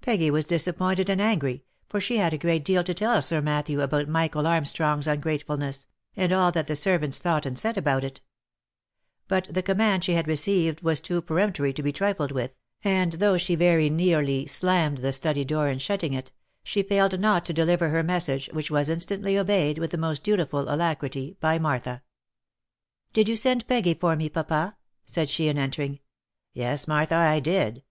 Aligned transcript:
Peggy 0.00 0.30
was 0.30 0.44
disappointed 0.44 1.10
and 1.10 1.20
angry, 1.20 1.64
for 1.88 1.98
she 2.00 2.18
had 2.18 2.32
a 2.32 2.38
great 2.38 2.64
deal 2.64 2.84
to 2.84 2.94
tell 2.94 3.20
Sir 3.20 3.40
Matthew 3.42 3.80
about 3.80 4.08
Michael 4.08 4.46
Armstrong's 4.46 5.08
ungratefulness, 5.08 5.88
and 6.14 6.32
all 6.32 6.52
that 6.52 6.68
the 6.68 6.76
servants 6.76 7.18
thought 7.18 7.44
and 7.44 7.58
said 7.58 7.76
about 7.76 8.04
it; 8.04 8.20
but 9.26 9.48
the 9.50 9.64
command 9.64 10.04
she 10.04 10.12
had 10.12 10.28
received 10.28 10.82
was 10.82 11.00
too 11.00 11.20
peremptory 11.20 11.72
to 11.72 11.82
be 11.82 11.92
trifled 11.92 12.30
with, 12.30 12.54
and 12.84 13.14
though 13.14 13.36
she 13.36 13.56
very 13.56 13.90
nearly 13.90 14.46
slammed 14.46 14.98
the 14.98 15.10
study 15.12 15.44
door 15.44 15.68
in 15.68 15.80
shutting 15.80 16.12
it, 16.12 16.30
she 16.62 16.84
failed 16.84 17.18
not 17.18 17.44
to 17.46 17.52
deliver 17.52 17.88
her 17.88 18.04
message, 18.04 18.48
which 18.52 18.70
was 18.70 18.88
instantly 18.88 19.36
obeyed 19.36 19.78
with 19.80 19.90
the 19.90 19.98
most 19.98 20.22
dutiful 20.22 20.72
alacrity 20.72 21.36
by 21.40 21.58
Martha." 21.58 22.04
Did 23.12 23.28
you 23.28 23.34
send 23.34 23.66
Peggy 23.66 23.94
for 23.94 24.14
me, 24.14 24.28
papa?" 24.28 24.76
said 25.06 25.28
she 25.28 25.48
in 25.48 25.58
entering. 25.58 25.98
"Yes, 26.52 26.86
Martha 26.86 27.14
dear, 27.14 27.18
I 27.18 27.40
did. 27.40 27.82